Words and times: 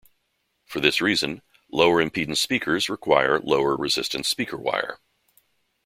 For 0.65 0.79
this 0.79 0.99
reason, 0.99 1.43
lower 1.71 2.03
impedance 2.03 2.37
speakers 2.37 2.89
require 2.89 3.39
lower 3.39 3.77
resistance 3.77 4.27
speaker 4.27 4.57
wire. 4.57 4.97